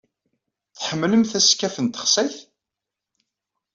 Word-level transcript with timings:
Tḥemmlemt 0.77 1.31
askaf 1.39 1.75
n 1.79 1.85
texsayt? 1.87 2.37